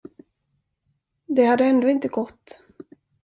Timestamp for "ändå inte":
1.65-2.07